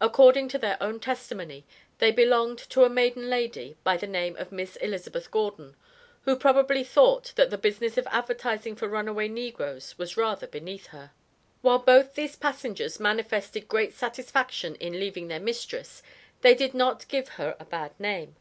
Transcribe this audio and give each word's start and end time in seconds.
According 0.00 0.48
to 0.48 0.58
their 0.58 0.82
own 0.82 0.98
testimony 1.00 1.66
they 1.98 2.10
belonged 2.10 2.60
to 2.70 2.82
a 2.84 2.88
maiden 2.88 3.28
lady, 3.28 3.76
by 3.84 3.98
the 3.98 4.06
name 4.06 4.36
of 4.38 4.50
Miss 4.50 4.76
Elizabeth 4.76 5.30
Gordon, 5.30 5.76
who 6.22 6.34
probably 6.34 6.82
thought 6.82 7.34
that 7.36 7.50
the 7.50 7.58
business 7.58 7.98
of 7.98 8.06
advertising 8.10 8.74
for 8.74 8.88
runaway 8.88 9.28
negroes 9.28 9.98
was 9.98 10.16
rather 10.16 10.46
beneath 10.46 10.86
her. 10.86 11.10
While 11.60 11.80
both 11.80 12.14
these 12.14 12.36
passengers 12.36 12.98
manifested 12.98 13.68
great 13.68 13.92
satisfaction 13.92 14.76
in 14.76 14.98
leaving 14.98 15.28
their 15.28 15.40
mistress 15.40 16.02
they 16.40 16.54
did 16.54 16.72
not 16.72 17.06
give 17.08 17.28
her 17.36 17.54
a 17.60 17.66
bad 17.66 17.92
name. 18.00 18.36